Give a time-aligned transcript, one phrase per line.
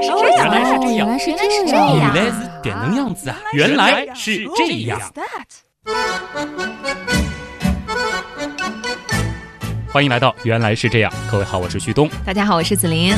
[0.00, 1.96] 来是这样，原来是这样。
[1.96, 3.14] 原来是这样，原来是这样。
[3.14, 3.36] 子啊！
[3.52, 5.00] 原来是这样。
[9.92, 12.08] 欢迎来到原来是这样，各位好，我是旭东。
[12.24, 13.14] 大家好，我是子琳。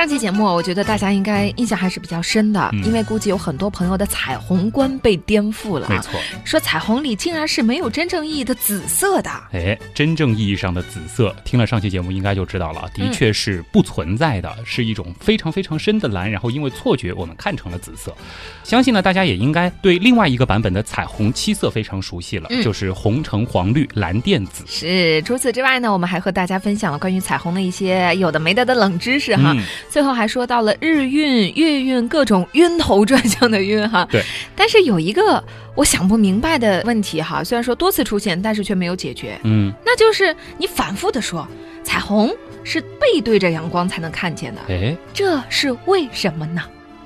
[0.00, 5.86] 上期节目，我觉得大家应该印象还是比较深的，嗯因为估计有很多朋友的彩虹观被颠覆了。
[5.90, 9.30] 没错，说彩虹里竟然是没有真正意义的紫色的。
[9.52, 18.16] 哎，真正意义上的紫色，听了上期节目应该就知道了，的确是不存在的，是一种非常非常深的蓝，然后因为错觉我们看成了紫色。
[18.64, 24.64] 相信呢，大家也应该对另外一个版本的彩虹七色非常熟悉了，嗯就是红橙黄绿蓝靛紫。
[24.66, 29.52] 是，除此之外呢，我们还和大家分享了关于彩虹的一些有的没的的冷知识哈。
[29.54, 34.06] 嗯，最后还说到了日晕、月晕各种晕头转向的晕哈。
[34.10, 34.22] 对。
[34.56, 35.42] 但是有一个
[35.74, 41.46] 我想不明白的问题哈，虽然说多次出现，但是却没有解决，嗯，那就是你反复的说
[41.82, 42.30] 彩虹
[42.62, 46.62] 是背对着阳光才能看见的，哎，这是为什么呢？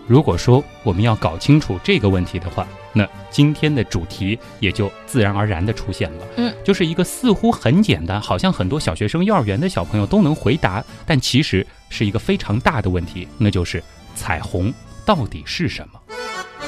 [0.06, 6.26] 如果说我们要搞清楚这个问题的话，那今天的主题也就自然而然的出现了。
[6.36, 13.82] 嗯，就是一个似乎很简单，好像很多小学生、幼儿园的小朋友都能回答，但其实是一个非常大的问题，那就是
[14.14, 14.72] 彩虹
[15.06, 15.98] 到底是什么？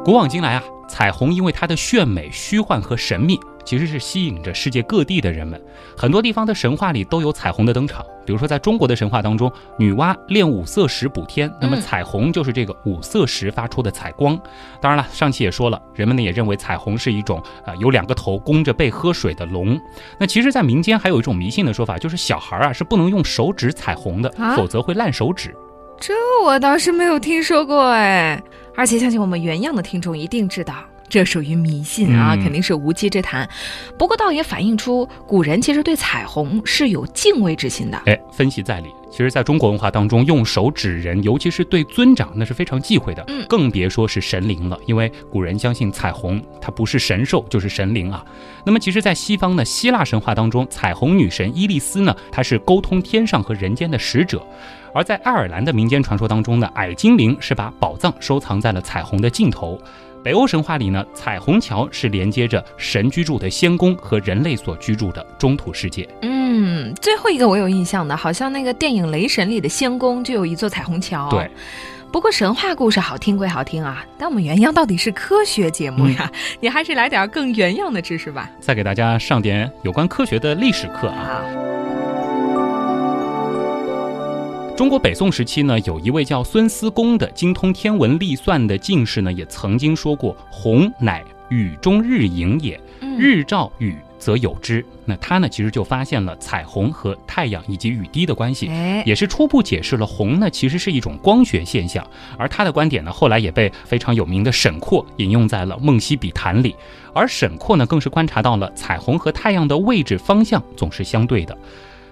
[0.03, 0.63] 古往今来啊，
[0.95, 5.61] 彩虹因为它的炫美、虚幻和神秘，其实是吸引着世界各地的人们。
[5.97, 14.39] 很多地方的神话里都有彩虹的登场，比如说在中国的神话当中，女娲炼五色石补天，那么嗯彩虹就是这个五色石发出的彩光。
[14.79, 19.77] 当然了，上期也说了，人们呢也认为彩虹是一种啊、呃有两个头弓着背喝水的龙。
[20.17, 25.53] 那其实，在民间还有一种迷信的说法，就是小孩啊是不能用手指彩虹的，啊否则会烂手指。
[25.99, 28.41] 这我倒是没有听说过哎，
[28.75, 30.75] 而且相信我们原样的听众一定知道。
[31.07, 33.47] 这属于迷信啊，嗯肯定是无稽之谈。
[33.95, 38.01] 不过倒也反映出古人其实对彩虹是有敬畏之心的。
[38.07, 38.89] 哎，分析在理。
[39.11, 43.23] 其实，在中国文化当中，用手指人，尤其是对尊长，那是非常忌讳的。
[43.27, 48.25] 嗯更别说是神灵了，因为古人相信彩虹它不是神兽就是神灵啊。
[48.65, 54.45] 那么，其实，在西方呢，希腊神话当中，彩虹女神伊丽丝呢，她是沟通天上和人间的使者。
[54.95, 59.77] 而在爱尔兰的民间传说当中呢，矮精灵是把宝藏收藏在了彩虹的尽头。
[60.23, 66.07] 北欧神话里呢，彩虹桥是连接着神居住的仙宫和人类所居住的中土世界。
[66.21, 71.29] 嗯，最后一个我有印象的，好像那个电影《雷神》里的仙宫就有一座彩虹桥。
[71.29, 71.51] 对。
[72.09, 78.49] 不过神话故事好听归好听啊，但我们原样到底是科学节目呀，你还是来点更原样的知识吧。
[78.61, 81.43] 再给大家上点有关科学的历史课啊。
[84.75, 98.67] 好，中国北宋时期呢，有一位叫孙思公的精通天文历算的进士呢，也曾经说过：“红乃雨中日影也，嗯日照雨则有之。”那他呢，其实就发现了彩虹和太阳以及雨滴的关系。
[98.67, 102.05] 哎，也是初步解释了红呢其实是一种光学现象，
[102.37, 106.75] 而他的观点呢后来也被非常有名的沈括引用在了《梦溪笔谈》里，
[107.13, 111.57] 而沈括呢更是观察到了彩虹和太阳的位置方向总是相对的。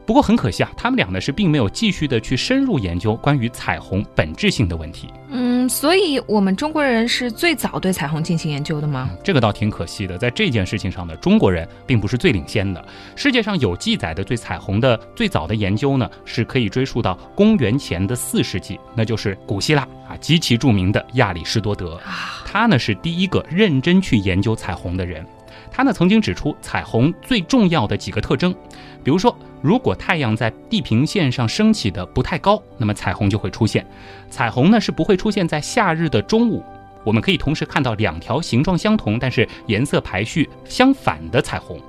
[0.06, 5.08] 不过很可惜啊，他们俩呢是并没有继续的去深入研究关于彩虹本质性的问题。
[5.30, 9.10] 嗯，所以我们中国人是最早对彩虹进行研究的吗？
[9.24, 12.86] 这个倒挺可惜的，在这件事情上呢，中国人并不是最领先的。
[13.16, 21.96] 世界上有记载的对彩虹的最早的研究呢，是可以追溯到公元前的四世纪，那就是古希腊啊极其著名的亚里士多德。
[22.06, 25.26] 啊，他呢是第一个认真去研究彩虹的人。
[25.72, 28.54] 他呢曾经指出彩虹最重要的几个特征，
[29.04, 33.86] 比如说，如果太阳在地平线上升起的不太高，那么彩虹就会出现。
[34.30, 36.62] 彩虹呢是不会出现在夏日的中午。
[37.06, 41.80] 我们可以同时看到两条形状相同，但是颜色排序相反的彩虹，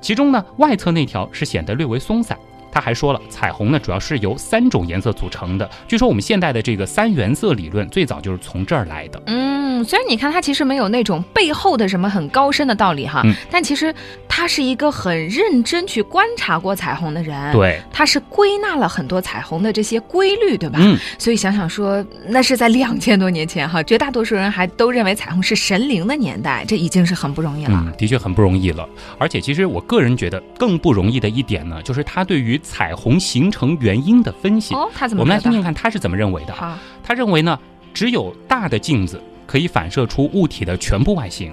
[0.00, 2.38] 其中呢外侧那条是显得略微松散。
[2.72, 5.68] 他还说了，彩虹呢主要是由三种颜色组成的。
[5.88, 9.20] 据说我们现代的这个三原色理论最早就是从这儿来的。
[9.26, 13.94] 嗯，虽然你看它其实没有那种背后的什么很高深的道理哈，嗯但其实
[14.28, 17.52] 他是一个很认真去观察过彩虹的人。。
[17.52, 20.78] 对，他是归纳了很多彩虹的这些规律，对吧？
[20.80, 27.84] 嗯，所以想想说，那是在两千多年前哈，绝大多数人还都认为彩虹是神灵的年代，这已经是很不容易了。
[27.86, 28.88] 嗯，的确很不容易了。
[29.18, 34.74] 而且，其实我个人觉得更不容易的一点呢，就是他对于彩虹形成原因的分析。
[34.74, 36.54] 哦，他怎么我们来听听看他是怎么认为的。
[36.54, 37.58] 啊，他认为呢，
[37.92, 41.52] 只有大的镜子可以反射出物体的全部外形。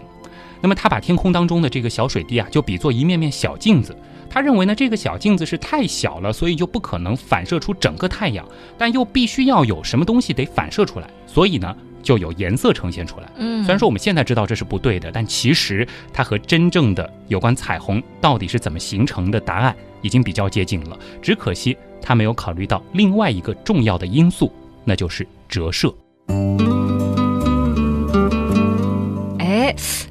[0.61, 3.95] 那么他把天空当中的这个小水滴啊，就比作一面面小镜子。
[4.29, 8.45] 他认为呢，这个小镜子是太小了，所以就不可能反射出整个太阳，
[8.77, 11.73] 但又必须要有什么东西得反射出来，所以呢，
[12.07, 13.29] 就有颜色呈现出来。
[13.35, 20.97] 嗯，虽然说我们现在知道这是不对的，但其实它和真正的有关彩虹到底是怎么形成的答案已经比较接近了。
[21.21, 24.49] 只可惜它没有考虑到另外一个重要的因素，
[24.85, 25.93] 那就是折射。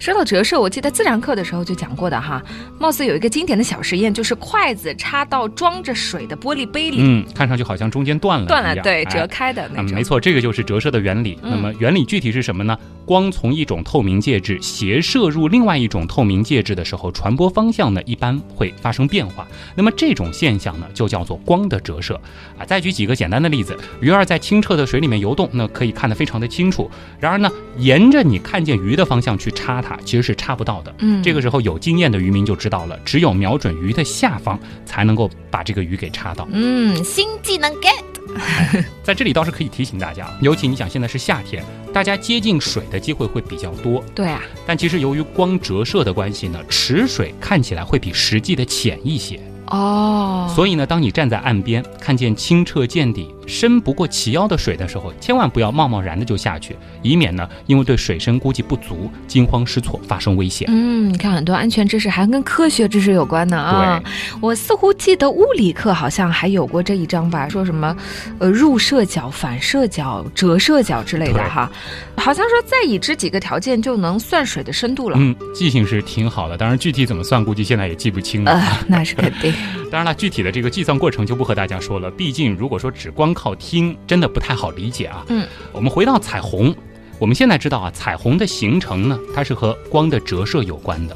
[0.07, 2.41] 说到折射，我记得自然课的时候就讲过的哈，
[2.79, 9.97] 貌似有一个经典的小实验，就是筷子插到装着水的玻璃杯里，嗯，看上去好像中间断了，断了，对，哎折开的那嗯，种。
[9.97, 11.37] 没错，这个就是折射的原理。
[11.43, 12.79] 嗯那么原理具体是什么呢？
[13.05, 19.45] 光从一种透明介质斜射入另外一种透明介质的时候，传播方向呢一般会发生变化。
[19.75, 22.15] 那么这种现象呢就叫做光的折射
[22.57, 22.65] 啊。
[22.65, 26.89] 再举几个简单的例子，鱼儿在清澈的水里面游动，那可以看得非常的清楚。
[27.19, 30.95] 然而呢，沿着你看见鱼的方向去插它，其实是插不到的。
[30.99, 36.47] 嗯，这个时候有经验的渔民就知道了，只有瞄准鱼的下方，才能够把这个鱼给插到。
[36.53, 38.03] 嗯，新技能 get。
[39.03, 44.05] 在这里倒是可以提醒大家，尤其你想现在是夏天，大家接近水的机会会比较多。
[44.15, 49.41] 对啊，但其实由于光折射的关系呢，池水看起来会比实际的浅一些。
[49.69, 60.69] 哦，所以呢，当你站在岸边看见清澈见底、深不过齐腰的水的时候，千万不要贸贸然的就下去，以免呢因为对水深估计不足，惊慌失措发生危险。
[60.71, 64.03] 嗯，你看很多安全知识还跟科学知识有关呢啊。
[64.41, 67.97] 我似乎记得物理课好像还有过这一章吧，说什么，
[68.39, 71.71] 呃，入射角、反射角、折射角之类的对哈。
[72.17, 75.17] 好像说再已知几个条件就能算水的深度了。
[75.21, 78.53] 嗯，记性是挺好的，当然具体怎么算，估计现在也记不清了。
[78.53, 79.55] 呃，那是肯定。
[79.91, 85.23] 当然了，具体的这个计算过程就不和大家说了，毕竟如果说只光靠听，真的不太好理解啊。
[85.29, 86.75] 嗯，我们回到彩虹，
[87.19, 91.15] 我们现在知道啊，彩虹的形成呢，它是和光的折射有关的，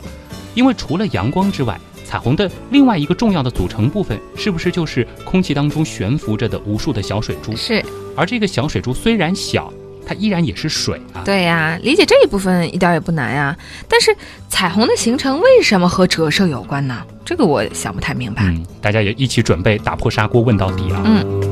[0.54, 7.56] 因为除了阳光之外，彩虹的另外一个重要的组成部分，是不是就是空气当中悬浮着的无数的小水珠？
[7.56, 7.82] 是
[8.16, 9.72] 而这个小水珠虽然小，
[10.04, 11.22] 它依然也是水啊。
[11.24, 13.56] 对呀、理解这一部分一点也不难呀。
[13.88, 14.14] 但是
[14.48, 17.02] 彩虹的形成为什么和折射有关呢？
[17.24, 18.42] 这个我想不太明白。
[18.42, 21.02] 嗯，大家也一起准备打破砂锅问到底啊。
[21.04, 21.49] 嗯。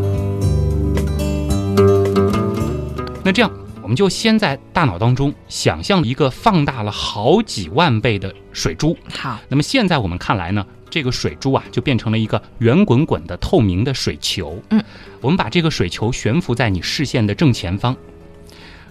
[3.28, 3.52] 那这样，
[3.82, 8.96] 我们就先在大脑当中想象一个放大了好几万倍的水珠。
[9.12, 14.58] 好，那么现在我们看来呢，这个水珠啊就变成了一个圆滚滚的透明的水球。
[14.70, 14.82] 嗯，
[15.20, 17.94] 我们把这个水球悬浮在你视线的正前方。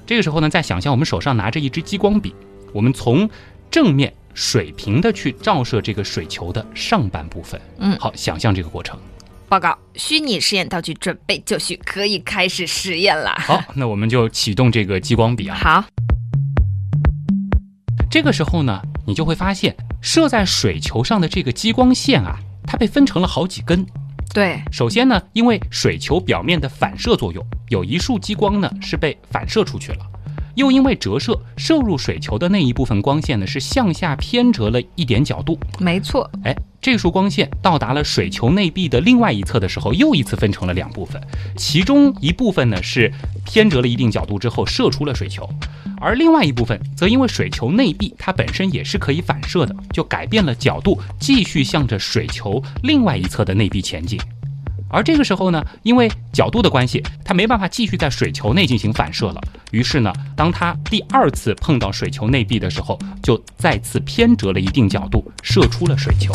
[0.05, 2.35] 这个时候呢，再想象我们手上拿着一支激光笔，
[2.73, 3.27] 我们从
[3.71, 7.59] 正面水平的去照射这个水球的上半部分。
[7.79, 8.99] 嗯好，想象这个过程。
[9.49, 13.33] 报告，虚拟实验道具准备就绪，可以开始实验了。
[13.39, 15.55] 好，那我们就启动这个激光笔啊。
[15.55, 15.85] 好，
[18.11, 23.85] 这个时候呢，你就会发现射在水球上的这个激光线啊，它被分成了好几根。
[24.33, 30.05] 对，首先呢，因为水球表面的反射作用，有一束激光呢是被反射出去了，
[30.55, 35.57] 又因为折射，射入水球的那一部分光线呢是向下偏折了一点角度。
[35.79, 36.29] 没错。
[36.43, 36.53] 哎，
[36.87, 41.21] 这束光线到达了水球内壁的另外一侧的时候，又一次分成了两部分，
[41.57, 43.11] 其中一部分呢是
[43.43, 45.49] 偏折了一定角度之后射出了水球，
[45.99, 54.17] 而另外一部分则因为水球内壁它本身也是可以反射的，就改变了角度，继续向着水球另外一侧的内壁前进。
[54.89, 59.41] 而这个时候呢，因为角度的关系，它没办法继续在水球内进行反射了。
[59.71, 66.31] 于是呢，当它第二次碰到水球内壁的时候，就再次偏折了一定角度，射出了水球。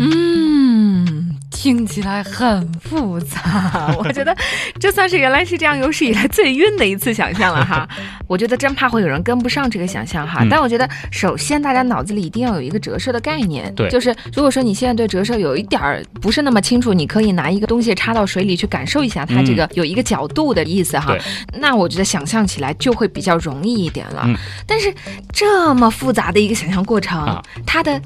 [0.00, 3.94] 嗯，听起来很复杂。
[3.98, 4.34] 我觉得
[4.78, 7.86] 这算是原来是这样有史以来最晕的一次想象了哈。
[8.26, 10.42] 我觉得真怕会有人跟不上这个想象哈。
[10.42, 21.12] 嗯但我觉得首先大家脑子里一定要有一个折射的概念，对就是如果说你现在对折射有一点儿不是那么清楚，你可以拿一个东西插到水里去感受一下它这个有一个角度的意思哈。
[21.12, 21.20] 对
[21.60, 24.22] 那我觉得想象起来就会比较容易一点了。
[24.24, 24.34] 嗯
[24.66, 24.92] 但是
[25.32, 28.00] 这么复杂的一个想象过程，啊它的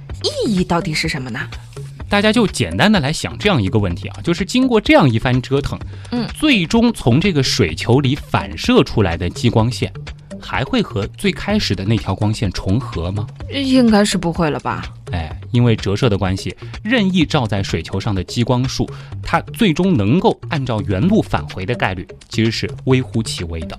[0.47, 1.41] 意义到底是什么呢？
[2.09, 5.79] 大家就简单的来想这样一个问题啊，就是经过这样一番折腾，
[6.11, 9.93] 嗯，最终从这个水球里反射出来的激光线，
[10.41, 13.27] 还会和最开始的那条光线重合吗？
[13.51, 14.85] 应该是不会了吧？
[15.15, 16.53] 哎，因为折射的关系，
[16.83, 18.91] 任意照在水球上的激光束，
[19.23, 23.79] 它最终能够按照原路返回的概率其实是微乎其微的。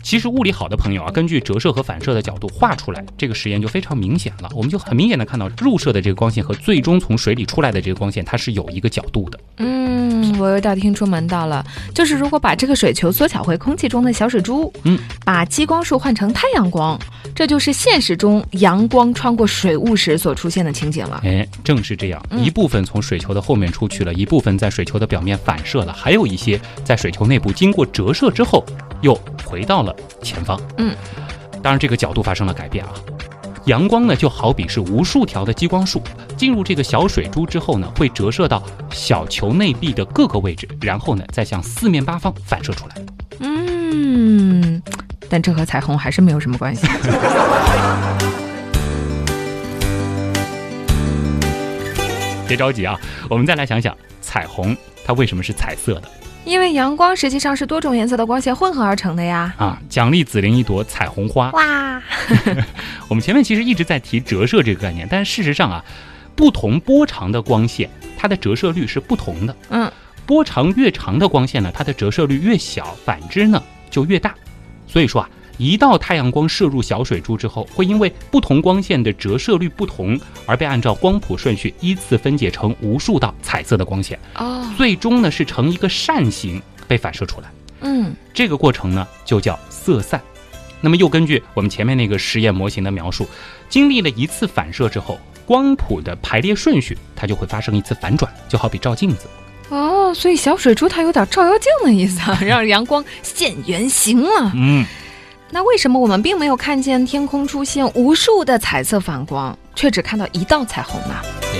[0.00, 4.48] 其实物理好的朋友啊，根据折射和反射的角度画出来，这个实验就非常明显了。
[4.54, 9.40] 我们就很明显的看到入射的这个光线和最终从水里出来的这个光线，它是有一个角度的。
[9.56, 11.66] 嗯，我有点听出门道了。
[11.92, 16.96] 就是如果把这个水球缩小回空气中的小水珠，嗯，把激光束换成太阳光，
[17.34, 21.20] 这就是现实中阳光穿过水雾时所出现的情景了。
[21.24, 28.64] 哎，正是这样，一部分从水球的后面出去了，一部分在水球的表面反射了，还有一些在水球内部经过折射之后
[29.00, 30.60] 又回到了前方。
[30.78, 30.94] 嗯，
[31.62, 32.92] 当然这个角度发生了改变啊。
[33.66, 36.02] 阳光呢，就好比是无数条的激光束，
[36.36, 42.94] 进入这个小水珠之后呢，会折射到小球内壁的各个位置，然后呢，再向四面八方反射出来。
[43.40, 44.82] 嗯，
[45.28, 46.86] 但这和彩虹还是没有什么关系。
[52.50, 56.02] 别着急啊，我们再来想想，彩虹它为什么是彩色的？
[56.44, 59.54] 因为阳光实际上是多种颜色的光线混合而成的呀！
[59.56, 61.52] 啊，奖励紫菱一朵彩虹花！
[61.52, 62.02] 哇，
[63.08, 65.84] 我们前面其实一直在提折射这个概念，但事实上啊，
[66.34, 67.88] 不同波长的光线，
[68.18, 69.54] 它的折射率是不同的。
[69.68, 69.92] 嗯，
[70.26, 74.34] 波长越长的光线呢，它的折射率越小，反之呢就越大。
[74.88, 75.30] 所以说啊。
[75.60, 84.18] 一道太阳光射入小水珠之后，会因为不同光线的折射率不同，而被按照光谱顺序依次分解成无数道彩色的光线。
[84.36, 87.52] 哦，最终呢是呈一个扇形被反射出来。
[87.82, 90.18] 嗯，这个过程呢就叫色散。
[90.80, 93.28] 那么又根据我们前面那个实验模型的描述，
[93.68, 99.26] 经历了一次反射之后，光谱的排列顺序它就会发生一次反转，就好比照镜子。
[99.68, 104.52] 哦，所以小水珠它有点照妖镜的意思，啊，让阳光现原形了。
[104.54, 104.86] 嗯。
[105.52, 111.14] 那为什么我们并没有看见天空出现无数的彩色反光，却只看到一道彩虹呢？
[111.52, 111.58] 诶，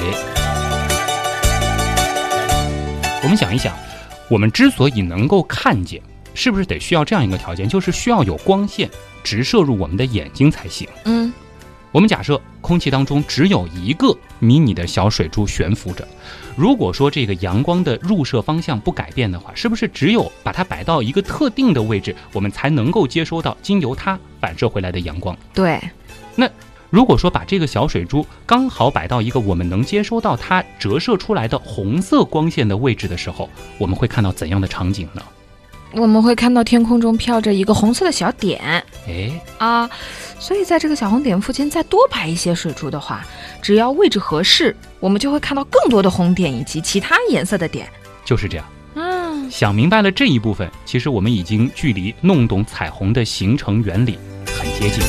[3.23, 3.75] 我们想一想，
[4.29, 6.01] 我们之所以能够看见，
[6.35, 8.89] 是不是得需要这样一个条件，就是需要有光线
[9.25, 10.89] 直射入我们的眼睛才行？
[11.05, 11.33] 嗯。
[11.93, 16.07] 我们假设空气当中只有一个迷你的小水珠悬浮着，
[16.57, 25.37] 如果说这个阳光的入射方向不改变的话，是不是只有把它摆到一个特定的位置，我们才能够接收到经由它反射回来的阳光？
[25.53, 25.81] 对。
[26.37, 26.49] 那
[26.91, 35.23] 如果说把这个小水珠刚好摆到一个我们能接收到它折射出来的红色光线的位置的时候，我们会看到怎样的场景呢？
[35.93, 38.61] 我们会看到天空中飘着一个红色的小点，
[39.09, 39.91] 哎啊，
[40.39, 43.27] 所以在这个小红点附近再多排一些水珠的话，
[43.61, 47.89] 只要位置合适，我们就会看到更多的红点以及其他颜色的点。
[48.25, 54.17] 就是这样，嗯，想明白了这一部分，其实我们已经距离弄懂彩虹的形成原理
[54.47, 55.03] 很接近。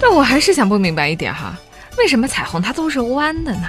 [0.00, 1.58] 但我还是想不明白一点哈，
[1.98, 3.68] 为什么彩虹它都是弯的呢？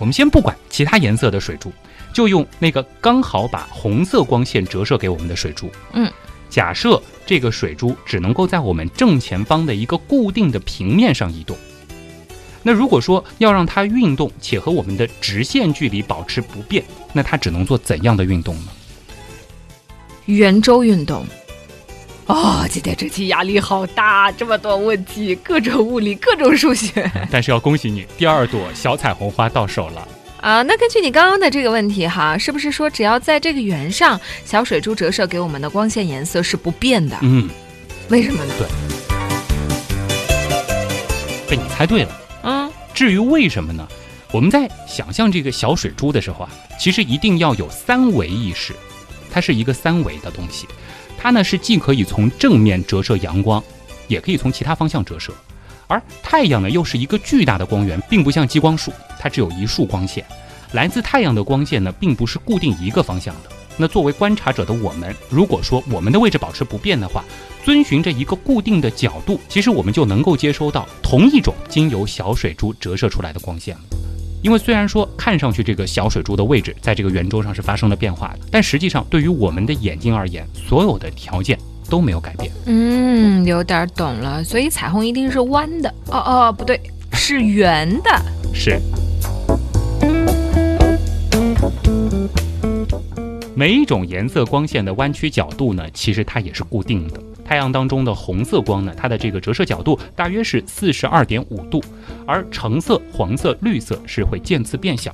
[0.00, 1.70] 我们先不管其他颜色的水珠。
[2.16, 5.70] 就用那个刚好把红色光线折射给我们的水珠。
[5.92, 6.10] 嗯，
[6.48, 11.54] 假设这个水珠只能够在我们正前方的一个固定的平面上移动。
[12.62, 16.82] 那如果说要让它运动且和我们的直线距离保持不变，
[17.12, 18.68] 那它只能做怎样的运动呢？
[20.24, 21.22] 圆周运动。
[22.24, 27.12] 哦，今天这期压力好大，这么多问题，各种物理，各种数学。
[27.30, 30.08] 但是要恭喜你，第二朵小彩虹花到手了。
[30.46, 37.18] 啊，那根据你刚刚的这个问题哈，是不是说只要在这个圆上，小水珠折射给我们的光线颜色是不变的？
[37.22, 37.50] 嗯，
[38.10, 38.54] 为什么呢？
[38.56, 38.68] 对，
[41.50, 42.16] 被你猜对了。
[42.44, 43.88] 嗯，至于为什么呢？
[44.30, 48.72] 我们在想象这个小水珠的时候啊，其实一定要有三维意识，
[49.32, 50.68] 它是一个三维的东西，
[51.18, 53.60] 它呢是既可以从正面折射阳光，
[54.06, 55.32] 也可以从其他方向折射。
[55.88, 60.24] 而太阳呢，又是一个巨大的光源，并不像激光束，它只有一束光线。
[60.72, 63.50] 来自太阳的光线呢，并不是固定一个方向的。
[63.76, 67.24] 那作为观察者的我们，如果说我们的位置保持不变的话，
[67.64, 73.82] 遵循着一个固定的角度，其实我们就能够接收到同一种经由小水珠折射出来的光线了。
[74.42, 81.58] 因为虽然说看上去这个小水珠的位置在这个圆周上是发生了变化的，但实际上对于我们的眼睛而言，所有的条件。
[81.88, 82.50] 都没有改变。
[82.64, 84.42] 嗯，有点懂了。
[84.42, 85.88] 所以彩虹一定是弯的。
[86.08, 86.80] 哦哦，不对，
[87.12, 88.10] 是圆的。
[88.52, 88.80] 是。
[93.58, 97.18] 每一种颜色光线的弯曲角度呢，其实它也是固定的。
[97.42, 101.82] 太阳当中的红色光呢，它的这个折射角度大约是四十二点五度，
[102.26, 105.10] 而橙色、黄色、绿色是会渐次变小。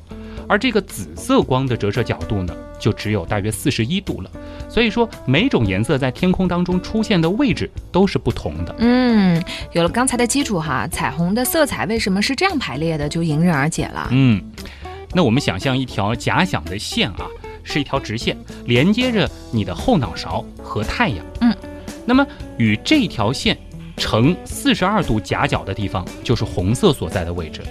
[0.49, 4.30] 而这个紫色光的折射角度呢，就只有大约四十一度了。
[4.68, 8.75] 所以说，每种颜色在天空当中出现的位置都是不同的。
[8.78, 14.08] 嗯，有了刚才的基础哈，彩虹的色彩为什么是这样排列的，就迎刃而解了。
[14.11, 14.42] 嗯，
[15.14, 17.26] 那我们想象一条假想的线啊，
[17.64, 21.25] 是一条直线，连接着你的后脑勺和太阳。
[21.40, 21.57] 嗯，
[22.04, 22.26] 那么
[22.59, 23.57] 与这条线
[23.97, 27.69] 呈四十二度夹角的地方，就是红色所在的位置了。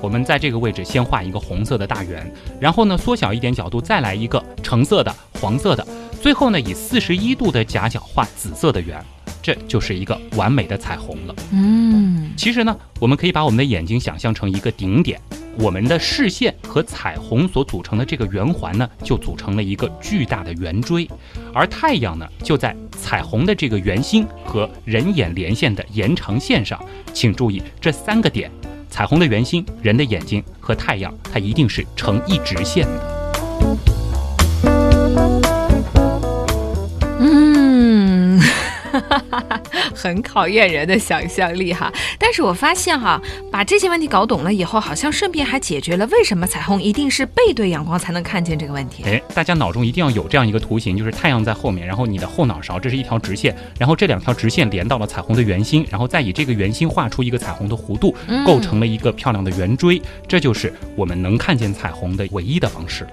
[0.00, 5.86] 我们在这个位置先画一个红色的大圆，然后呢缩小一点角度，再来一个橙色的、黄色的，
[6.22, 8.98] 最后呢，以四十一度的夹角画紫色的圆，
[9.42, 11.34] 这就是一个完美的彩虹了。
[11.52, 15.20] 嗯，其实呢，我们可以把我们的眼睛想象成一个顶点。
[15.62, 21.06] 我们的视线和彩虹所组成的这个圆环呢，就组成了一个巨大的圆锥，
[21.52, 26.82] 而太阳呢，就在彩虹的这个圆心和人眼连线的延长线上。
[27.12, 28.50] 请注意这三个点：
[28.88, 33.20] 彩虹的圆心、人的眼睛和太阳，它一定是成一直线的。
[37.18, 39.59] 嗯，哈哈哈哈
[39.94, 43.20] 很考验人的想象力哈，但是我发现哈，
[43.50, 49.02] 把这些问题搞懂了以后，好像顺便还解决了为什么彩虹一定是背对阳光才能看见这个问题。
[49.04, 58.14] 哎，大家脑中一定要有这样一个图形，就是太阳在后面，然后你的后脑勺这是一条直线，然后这两条直线连到了彩虹的圆心，然后再以这个圆心画出一个彩虹的弧度，
[58.46, 63.10] 构成了一个漂亮的圆锥，这就是我们能看见彩虹的唯一的方式了。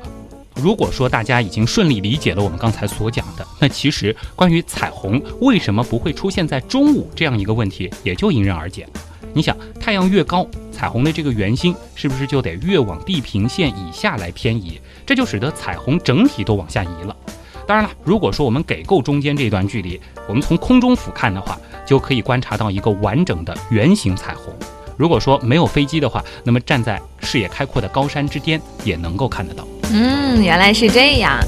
[0.61, 8.87] 如果说大家已经顺利理解了我们刚才所讲的，那其实关于彩虹为什么不会出现在中午这样一个问题，也就迎刃而解。
[9.33, 14.81] 你想，太阳越高，彩虹的这个圆心是不是就得越往地平线以下来偏移？
[15.05, 17.15] 这就使得彩虹整体都往下移了。
[17.67, 24.51] 当然了，如果说我们给够中间这段距离，我们从空中俯瞰的话，就可以观察到一个完整的圆形彩虹。
[24.95, 29.67] 如果说没有飞机的话，那么站在视野开阔的高山之巅，也能够看得到。
[29.91, 31.39] 嗯，原来是这样。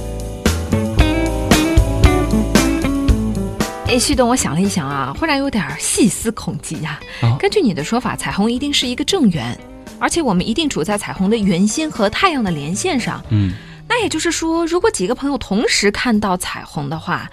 [3.88, 7.00] 哎，旭东，我想了一想啊，忽然有点细思恐极呀。
[7.40, 9.58] 根据你的说法，彩虹一定是一个正圆，
[10.00, 13.24] 而且我们一定处在彩虹的圆心和太阳的连线上。
[13.30, 13.52] 嗯，
[13.88, 17.30] 那也就是说，如果几个朋友同时看到彩虹的话，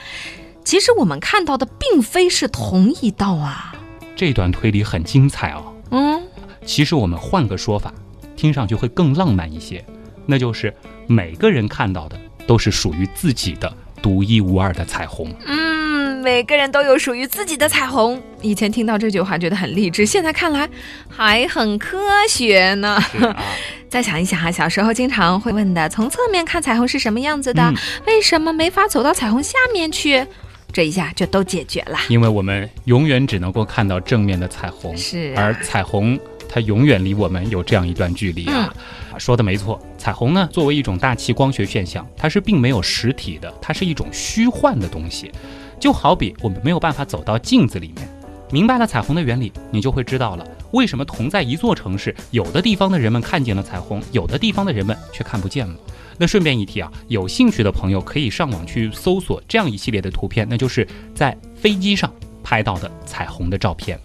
[0.64, 3.74] 其实我们看到的并非是同一道啊。
[4.16, 5.72] 这段推理很精彩哦。
[5.90, 6.22] 嗯，
[6.64, 7.92] 其实我们换个说法，
[8.34, 9.84] 听上去会更浪漫一些，
[10.26, 10.74] 那就是。
[11.08, 12.18] 每个人看到的
[12.48, 15.32] 都是属于自己的独一无二的彩虹。
[15.46, 18.20] 嗯，每个人都有属于自己的彩虹。
[18.42, 20.68] 以前听到这句话觉得很励志，现在看来
[21.08, 23.00] 还很科学呢。
[23.88, 27.72] 再想一想哈，小时候经常会问的，从侧面看彩虹是什么样子的？
[28.08, 30.26] 为什么没法走到彩虹下面去？
[30.72, 31.96] 这一下就都解决了。
[32.08, 36.18] 因为我们永远只能够看到正面的彩虹，是而彩虹。
[36.48, 38.72] 它永远离我们有这样一段距离啊！
[39.18, 45.30] 说的没错，彩虹呢作为一种大气光学现象，它是并没有实体的，它是一种虚幻的东西。
[45.78, 48.08] 就好比我们没有办法走到镜子里面，
[48.50, 55.74] 明白了彩虹的原理，你就会知道了为什么同在一座城市，有的地方的人们看见了彩虹，有的地方的人们却看不见了。
[56.18, 62.10] 那顺便一提啊，有兴趣的朋友可以上网去搜索这样一系列的图片，那就是在飞机上
[62.42, 64.00] 拍到的彩虹的照片。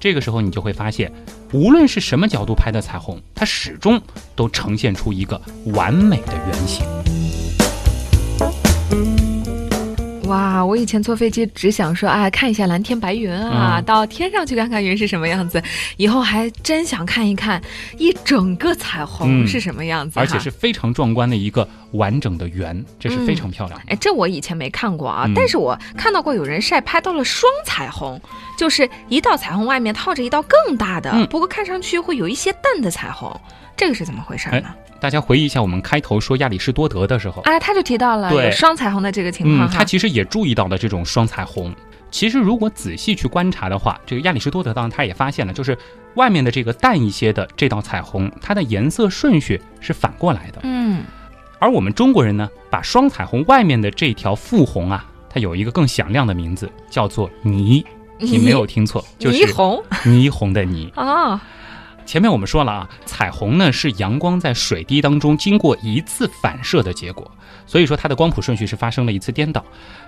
[0.00, 1.12] 这个时候你就会发现。
[1.52, 4.00] 无论是什么角度拍的彩虹，它始终
[4.36, 6.86] 都呈现出一个完美的圆形。
[10.30, 15.60] 哇，我以前坐飞机只想说，哎，看一下蓝天白云啊，到天上去看看云是什么样子。
[15.96, 17.60] 以后还真想看一看
[17.98, 23.80] 一整个彩虹是什么样子，而且是非常壮观的一个完整的圆，这是非常漂亮。
[23.88, 28.20] 哎，这我以前没看过啊，但是我看到过有人晒拍到了双彩虹，
[28.56, 33.28] 就是一道彩虹外面套着一道更大的，不过看上去会有一些淡的彩虹，
[33.76, 34.72] 这个是怎么回事呢？
[35.00, 39.68] 大家回忆一下，我们开头说亚里士多德的时候，啊，他就提到了有双彩虹的这个情况。
[39.70, 41.74] 他其实也注意到了这种双彩虹。
[42.10, 45.78] 其实如果仔细去观察的话，这个亚里士多德当然他也发现了，就是
[46.14, 50.60] 外面的这个淡一些的这道彩虹，它的颜色顺序是反过来的。
[50.64, 51.02] 嗯。
[51.58, 57.84] 而我们中国人呢，把双彩虹外面的这条复红啊，它有一个更响亮的名字，叫做霓。
[58.18, 61.40] 你没有听错，就是霓虹， 霓虹的霓啊。
[62.10, 67.30] 前面我们说了啊，彩虹呢是阳光在水滴当中经过一次反射的结果，
[67.68, 69.64] 所以说它的光谱顺序是发生了一次颠倒。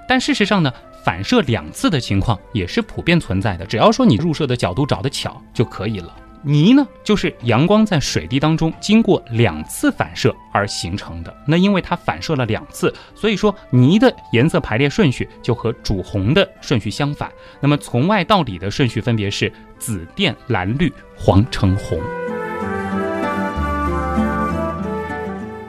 [0.09, 0.73] 但事实上呢，
[1.05, 6.13] 反射两次的情况也是普遍存在的，只要说你入射的角度找得巧就可以了。
[6.45, 11.35] 霓呢，就是阳光在水滴当中经过两次反射而形成的。
[11.47, 17.31] 那因为它反射了两次，所以说霓的颜色排列顺序就和主红的顺序相反。
[17.61, 22.01] 那么从外到里的顺序分别是紫靛蓝绿黄橙红。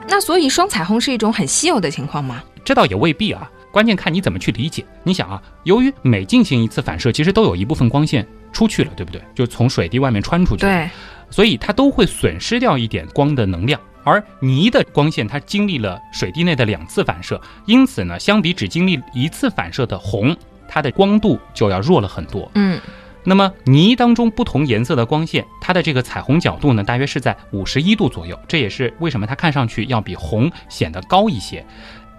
[0.08, 2.44] 那所以双彩虹是一种很稀有的情况吗？
[2.64, 4.86] 这倒也未必啊，关键看你怎么去理解。
[5.04, 8.26] 你想啊，由于每进行一次反射，其实都有一部分光线。
[8.54, 9.20] 出去了，对不对？
[9.34, 10.62] 就从水滴外面穿出去。
[10.62, 10.88] 对，
[11.32, 13.82] 所以它都会损失掉一点光的能量。
[14.04, 22.48] 而泥的光线，它经历了水滴内的两次反射，因此呢，相比只经历一次反射的红，它的光度就要弱了很多。
[22.54, 22.80] 嗯，
[23.24, 28.38] 那么泥当中不同颜色的光线，它的这个彩虹角度呢，大约是在五十一度左右。
[28.48, 31.66] 这也是为什么它看上去要比红显得高一些。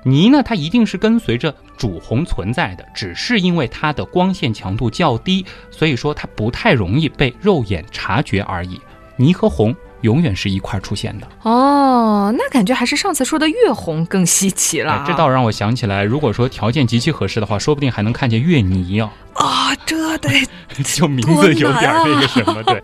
[0.05, 8.81] 泥呢，它一定是跟随着主红存在的，只是因为它的光线强度较低，所以说它不太容易被肉眼察觉而已。
[9.17, 11.29] 泥和红永远是一块出现的。
[11.43, 15.05] 哦，那感觉还是上次说的月红更稀奇了。
[15.07, 19.11] 这倒让我想起来，如果说条件极其合适的话，说不定还能看见月泥哦。
[19.35, 20.29] 啊，这得
[20.85, 22.83] 就名字有点那个什么，对。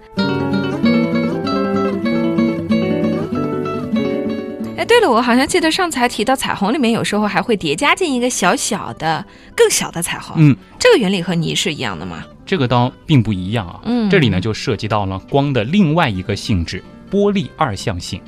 [4.90, 9.24] 对了，我好像记得上次还提到彩虹里面有时候还会叠加进一个小小的、
[9.54, 10.34] 更小的彩虹。
[10.36, 12.24] 嗯，这个原理和泥是一样的吗？
[12.44, 13.78] 这个倒并不一样啊。
[13.84, 18.20] 嗯，这里呢就涉及到了光的另外一个性质——玻璃二象性。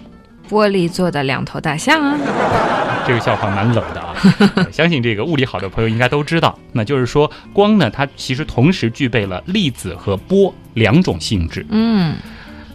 [0.48, 2.16] 玻璃做的两头大象啊！
[3.04, 4.14] 这个笑话蛮冷的啊。
[4.70, 11.66] 相信这个物理好的朋友应该都知道，那就是说光呢，它其实同时具备了粒子和波两种性质。
[11.70, 12.14] 嗯。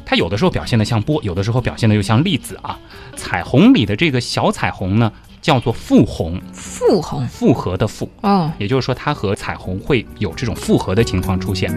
[0.10, 2.80] 它有的时候表现的像波，有的时候表现的又像粒子啊。
[3.18, 6.40] 彩虹里的这个小彩虹呢，叫做复红。
[6.54, 8.10] 复红，复合的复。
[8.22, 11.70] 哦，也就是说，它和彩虹会有这种复合的情况出现。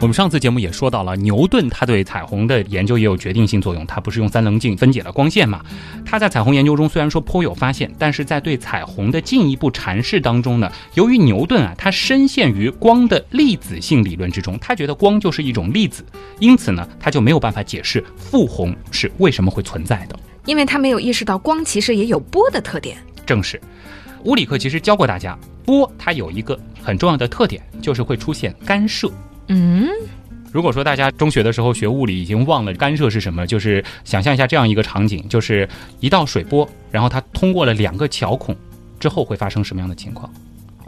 [0.00, 3.84] 我们上次节目也说到了，牛顿他对彩虹的研究也有决定性作用。
[3.84, 5.60] 他不是用三棱镜分解了光线嘛？
[6.06, 16.04] 他在彩虹研究中虽然说颇有发现，但是在对彩虹的进一步阐释当中呢，由于牛顿啊，他深陷于光的粒子性理论之中，他觉得光就是一种粒子，
[16.38, 20.16] 因此呢，他就没有办法解释复红是为什么会存在的。
[20.46, 22.96] 因为他没有意识到光其实也有波的特点。
[23.26, 23.60] 正是，
[24.22, 29.10] 物理课其实教过大家，波它有一个很重要的特点，就是会出现干涉。
[29.48, 29.88] 嗯，
[30.52, 35.68] 如果说大家中学的时候学物理已经忘了干涉是什么，就是想象一下这样一个场景，就是
[36.00, 38.56] 一道水波，然后它通过了两个桥孔
[38.98, 40.32] 之后会发生什么样的情况？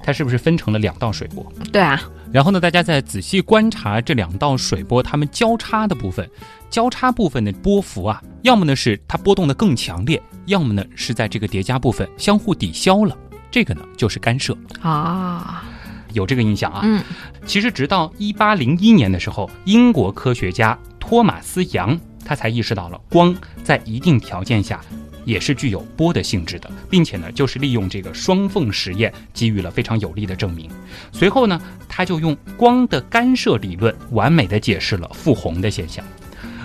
[0.02, 1.44] 它是不是分成了两道水波？
[1.70, 2.00] 对啊。
[2.32, 6.28] 然后呢，大家再仔细观察这两道水波它们交叉的部分，
[6.70, 13.16] 交叉部分的波幅啊，要么呢是它波动的更强烈，要么呢是在这个叠加部分相互抵消了，
[13.50, 15.64] 这个呢就是干涉啊。
[16.12, 17.02] 有这个印象啊，嗯，
[17.46, 24.80] 其实直到一八零一年的时候，英国科学家托马斯杨他才意识到了光在一定条件下
[25.24, 30.70] 也是具有波的性质的，并且呢，就是利用这个双缝实验给予了非常有力的证明。
[31.12, 36.04] 随后呢，他就用光的干涉理论完美的解释了复红的现象。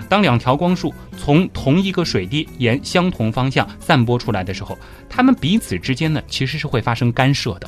[0.08, 4.77] 当两条光束从同一个水滴沿相同方向散播出来的时候，
[5.10, 7.67] 它们彼此之间呢其实是会发生干涉的。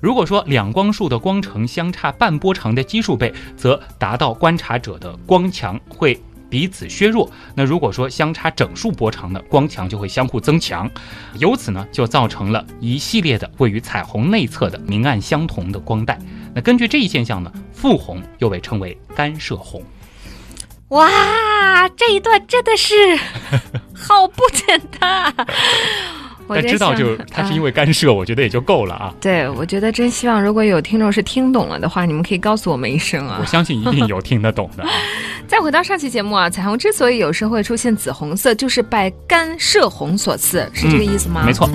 [0.00, 10.88] 如果说两光束的光程相差半波长的基数倍，则达到观察者的光强会彼此削弱；那如果说相差整数波长的光强就会相互增强，
[11.38, 16.18] 由此呢就造成了一系列的位于彩虹内侧的明暗相同的光带。
[16.54, 19.82] 那根据这一现象呢，复红又被称为干涉红。
[20.90, 22.94] 哇，这一段真的是
[23.92, 25.34] 好不简单。
[26.48, 29.14] 但知道就他是因为干涉，我觉得也就够了啊。
[29.20, 33.38] 对，我觉得真希望如果有听众是听懂了的话，你们可以告诉我们一声啊。
[33.40, 34.84] 我相信一定有听得懂的。
[35.48, 41.42] 再回到上期节目啊，彩虹之所以有时会出现紫红色，就是拜干涉红所赐，是这个意思吗？
[41.46, 41.68] 没错。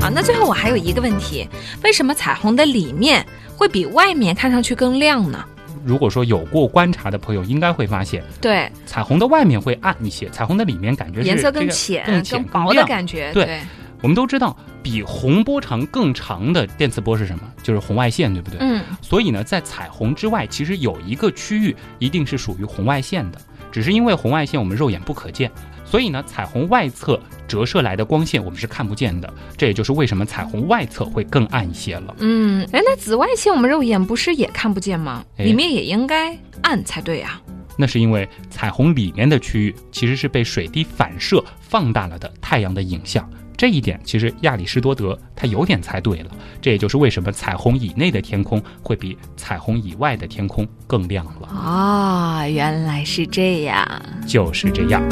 [0.00, 1.48] 好，那最后我还有一个问题，
[1.82, 3.24] 为什么彩虹的里面
[3.56, 5.44] 会比外面看上去更亮呢？
[5.84, 13.32] 如果说有过观察的朋友，应该会发现，对彩虹的外面会暗一些，彩虹的里面感觉颜色更浅、更浅、薄的感觉。
[13.32, 13.60] 对，
[14.02, 17.42] 我们都知道，比红波长更长的电磁波是什么？
[17.62, 18.58] 就是红外线，对不对？
[18.60, 18.82] 嗯。
[19.00, 23.38] 所以呢，在彩虹之外，其实有一个区域一定是属于红外线的，
[23.70, 25.50] 只是因为红外线我们肉眼不可见。
[25.90, 32.14] 所以呢，彩虹外侧折射来的光线我们是看不见的，这也就是为什么彩虹外侧会更暗一些了。
[32.20, 35.24] 嗯，哎，那紫外线我们肉眼不是也看不见吗？
[35.38, 37.42] 里面也应该暗才对啊。
[37.76, 43.28] 那是因为彩虹里面的区域其实是被水滴反射放大了的太阳的影像。
[43.56, 46.30] 这一点其实亚里士多德他有点猜对了，
[46.62, 51.48] 这也就是为什么彩虹以内的天空会比彩虹以外的天空更亮了。
[51.48, 53.86] 啊，原来是这样，
[54.26, 55.02] 就是这样。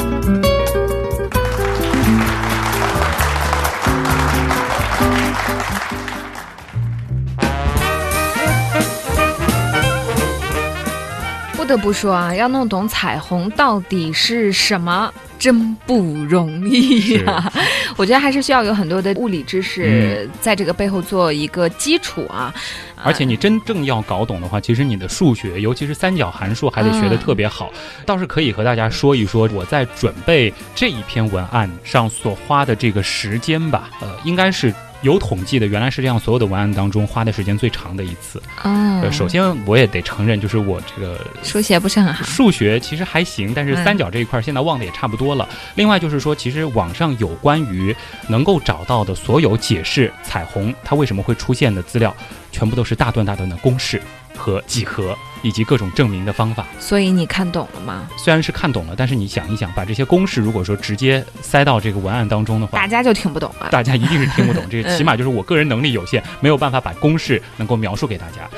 [11.53, 15.13] 不得不说啊，要弄懂彩虹到底是什么。
[15.39, 17.49] 真不容易呀！
[17.95, 22.53] 我觉得还是需要有很多的物理知识在这个背后做一个基础啊。
[23.01, 27.71] 而且你真正要搞懂的话，其实你的数学，尤其是三角函数，还得学得特别好。
[28.05, 33.89] 倒是可以和大家说一说我在准备这一篇文案上所花的这个时间吧。
[34.01, 38.41] 呃，应该是有统计的，原来是这样，所有的文案当中花的时间最长的一次。
[38.63, 45.47] 哦，首先我也得承认，就是我这个书写不是很好，数学其实还行，但是三角这一块现在忘的也差不多了。
[45.75, 47.95] 另外就是说，其实网上有关于
[48.27, 52.15] 能够找到的所有解释彩虹它为什么会出现的资料，
[52.51, 54.01] 全部都是大段大段的公式。
[54.35, 58.07] 和几何以及各种证明的方法，所以你看懂了吗？
[58.17, 63.69] 虽然是看懂了，但是你想一想，把这些公式如果说直接塞到这个文案当中的话，大家就听不懂了。
[63.71, 68.49] 大家一定是听不懂，这个 起码就是我个人能力有限，没有办法把公式能够描述给大家。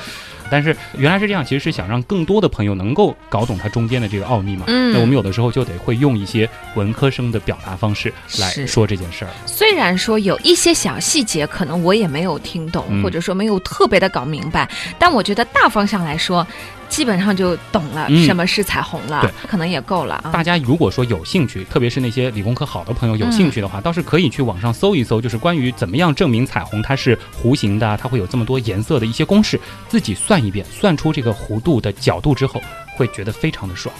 [0.52, 4.66] 但是原来是这样，其实是想让更多的朋友能够搞懂它中间的这个奥秘嘛。
[4.66, 9.30] 嗯，那我们有的时候就得会用一些文科生的表达方式来说这件事儿。
[9.46, 16.46] 虽然说有一些小细节可能我也没有听懂，或者说没有特别的搞明白，但我觉得大方向来说。
[16.92, 20.30] 基本上就懂了什么是彩虹了，对，可能也够了啊。
[20.30, 32.60] 大家如果说有兴趣，特别是那些理工科好的朋友有兴趣的话，倒是可以去网上搜一搜，就是关于怎么样证明彩虹它是弧形的，它会有这么多颜色的一些公式，自己算一遍，算出这个弧度的角度之后，
[32.94, 33.94] 会觉得非常的爽，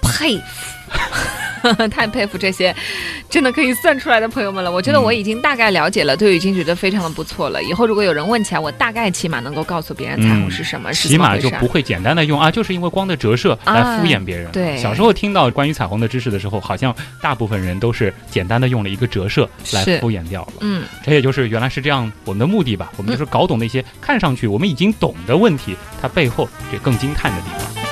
[0.00, 1.37] 佩服。
[1.90, 2.74] 太佩服这些
[3.28, 4.70] 真的可以算出来的朋友们了。
[4.70, 7.62] 我觉得我已经大概了解了，都已经觉得非常的不错了。
[7.62, 14.50] 以后如果有人问起来，我大概起码能够告诉别人彩虹是什么，起码就不会简单的用啊，就是因为光的折射来敷衍别人。
[14.52, 20.52] 对，小时候听到关于彩虹的知识的时候，好像大部分人都是简单的用了一个折射来敷衍掉了。
[20.60, 22.92] 嗯，这也就是原来是这样我们的目的吧。
[22.96, 27.87] 我们就是搞懂那些看上去我们已经懂的问题，它背后这更惊叹的地方。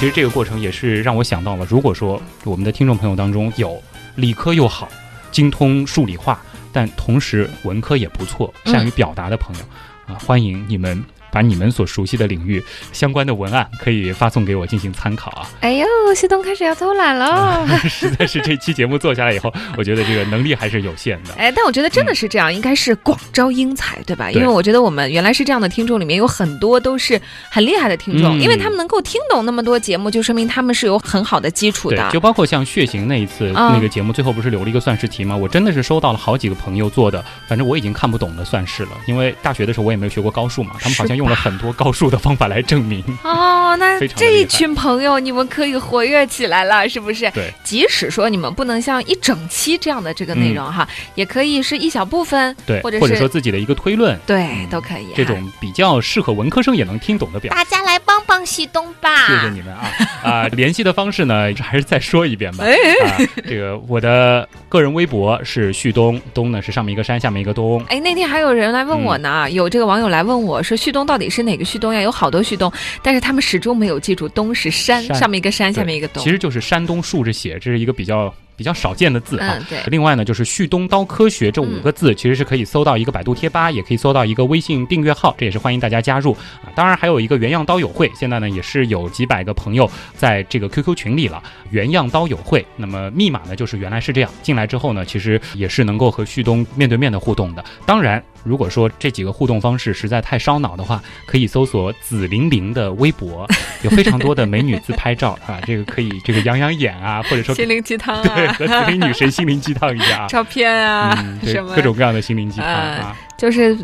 [0.00, 3.78] 其实这个过程也是让我想到了，如果说我们的听众朋友当中有
[4.14, 4.88] 理科又好、
[5.30, 6.40] 精通数理化，
[6.72, 9.60] 但同时文科也不错、善于表达的朋友，
[10.06, 11.04] 啊，欢迎你们。
[11.30, 12.62] 把你们所熟悉的领域
[12.92, 15.48] 相关的文案可以发送给我进行参考啊！
[15.60, 21.34] 哎呦，旭东开始要偷懒了， 实在是这期节目做下来以后，我觉得这个能力还是有限的。
[21.38, 24.30] 哎，但我觉得真的是这样，应该是广招英才，对吧？
[24.30, 32.10] 因为我觉得我们原来是这样的听众里面有很多都是很厉害的听众，因为他们能够听懂那么多节目，就说明他们是有很好的基础的。
[32.10, 35.36] 就包括像血型那一次那个节目，最后不是留了一个算式题吗？
[35.36, 42.10] 我真的是收到了好几个朋友做的，反正我已经看不懂的算式了，因为大学的时候我也没有学过高数嘛，他们好像用了很多高数。
[42.10, 47.30] 的方法来证明 哦，那这一群朋友你们可以活跃起来了，是不是？
[47.30, 55.06] 对，即使说你们不能像一整期这样的这个内容哈，也可以是一小部分，对，或者或者说自己的一个推论，对，都可以。
[55.14, 59.26] 这种比较适合文科生也能听懂的表，大家来帮帮旭东吧！
[59.28, 59.90] 谢谢你们啊
[60.24, 60.48] 啊！
[60.48, 62.64] 联系的方式呢，还是再说一遍吧。
[62.64, 63.06] 啊，
[63.46, 67.84] 这个我的个人微博是旭东，东呢是上面一个山，下面一个东。
[67.88, 72.00] 哎，那天还有人来问我呢，有这个网友来问我说，旭东到底是哪个旭东呀？
[72.00, 78.32] 有好多旭东，但是他们始终没有记住“东”是山，上面一个山，下面一个东，其实就是山东竖着写，这是一个比较。
[78.60, 79.78] 比较少见的字啊，对。
[79.86, 86.68] 另外呢，就是“旭东刀科学”这五个字，其实是可以搜到一个百度贴吧，也可以搜到一个微信订阅号，这也是欢迎大家加入啊。
[86.74, 91.42] 当然还有一个原样刀友会，现在呢也是有几百个朋友在这个 QQ 群里了。
[91.70, 97.64] 原样刀友会，那么密码呢就是原来是这样，进来之后呢，其实也是能够和旭东面对面的互动的。
[97.86, 103.48] 当然，如果说这几个互动方式实在太烧脑的话，可以搜索紫玲玲的微博，
[103.84, 108.49] 有非常多的美女自拍照啊，这个可以这个 养养眼啊，或者说 心灵鸡汤啊。
[108.54, 113.76] 和紫菱女神心灵鸡汤一下， 照片啊，什么各种各样的心灵鸡汤啊，就是。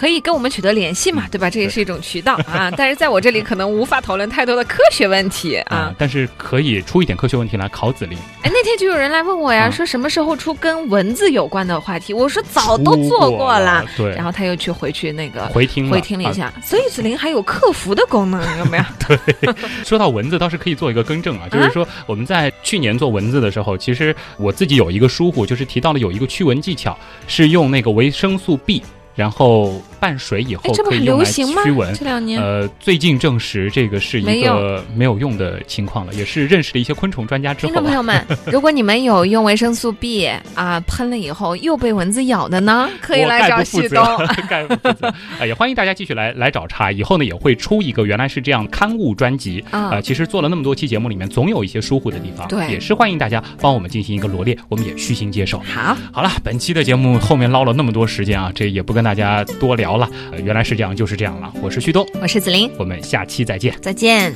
[0.00, 1.50] 可以跟我们取得联系嘛，对吧？
[1.50, 2.70] 这也是一种渠道啊。
[2.74, 5.94] 但是在我这里可能无法讨论太多的科学问题啊。
[5.98, 8.16] 但是可以出一点科学问题来考子林。
[8.42, 12.14] 哎，那天就有人来问我呀，说什么时候出跟蚊子有关的话题？
[12.14, 13.84] 我说早都做过了。
[13.94, 14.14] 对。
[14.14, 16.50] 然后他又去回去那个回听回听了一下。
[16.64, 18.84] 所以子林还有客服的功能，有没有？
[19.06, 19.54] 对。
[19.84, 28.82] 说到蚊子，倒是可以做一个更正啊，就是说我们在去年做蚊子的时候，其实我自己有一个疏忽，就是提到了有一个驱蚊技巧，是用那个维生素 B。
[29.16, 31.94] 然后拌水以后可以用来驱蚊。
[31.94, 37.72] 这两年，呃，最近证实这个是一个没有用的情况了，也是认识了一些昆虫专家之后。
[37.72, 44.02] 听众朋友们， 如果你们有用维生素 B 啊喷了以后又被蚊子咬的呢，可以来找旭东。
[44.48, 45.08] 概不负责。
[45.38, 46.90] 啊，也欢迎大家继续来来找茬。
[46.90, 50.00] 以后呢也会出一个原来是这样刊物专辑啊。
[50.00, 52.48] 其实做了那么多期节目里面，总有一些疏忽的地方。
[52.48, 55.58] 对，也是欢迎大家帮我们进行一个罗列，我们也虚心接受。
[55.60, 59.00] 好，好了，本期的节目后面捞了那么多时间啊，这也不跟。
[59.00, 60.08] 大家多聊了，
[60.42, 61.52] 原来是这样，就是这样了。
[61.62, 64.32] 我是旭东，我是子林，我们下期再见，再见。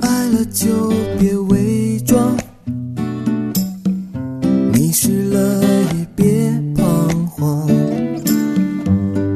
[0.00, 2.36] 爱了就别伪装，
[4.72, 5.62] 迷失了
[5.94, 6.24] 也别
[6.76, 7.66] 彷徨，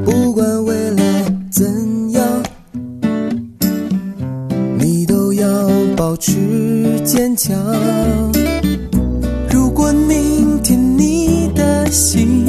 [0.04, 2.42] 不管未来怎样，
[4.78, 7.57] 你都要保持坚强。
[9.50, 11.78] 如果明天你的。
[11.90, 12.44] 心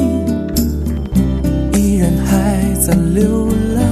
[2.90, 3.84] 在流浪。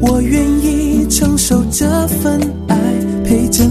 [0.00, 2.76] 我愿意承受这份爱，
[3.24, 3.64] 陪着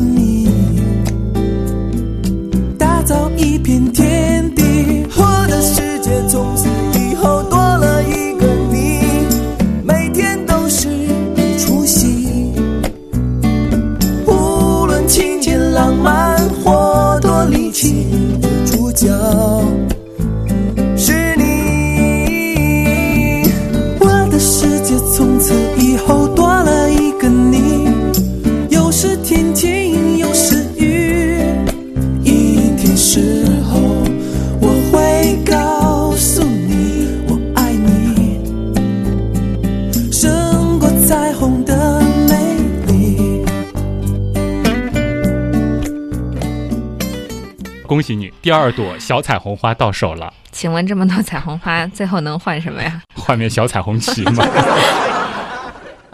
[47.89, 53.01] 恭喜你，第二朵小彩虹花到手了，请问这么多彩虹花，最后能换什么呀？
[53.15, 54.45] 换面小彩虹旗吗？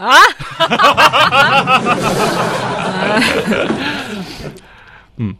[0.00, 0.16] 啊！
[5.18, 5.34] 嗯，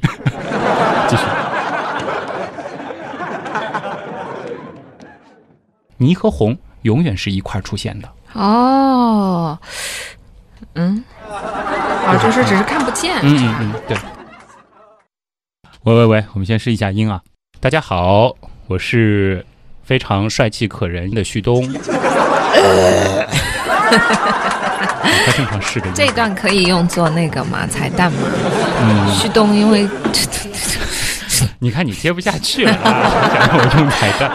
[1.08, 1.22] 继续。
[5.96, 8.08] 泥和红永远是一块儿出现的。
[8.34, 9.58] 哦，
[10.74, 13.16] 嗯，啊，就是只是看不见。
[13.22, 13.96] 嗯嗯嗯，对。
[15.86, 17.20] 喂喂喂，我们先试一下音啊！
[17.60, 18.34] 大家好，
[18.66, 19.46] 我是
[19.84, 21.62] 非常帅气可人的旭东。
[25.24, 25.92] 他正常试个音。
[25.94, 27.68] 这段可以用作那个嘛？
[27.68, 28.18] 彩蛋吗？
[28.82, 29.88] 嗯，旭东因为
[31.60, 34.32] 你看你接不下去了啊，想让我用彩蛋。